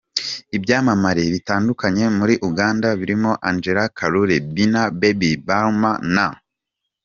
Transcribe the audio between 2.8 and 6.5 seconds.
birimo Angella Kalule, Bina Baby, Balam na.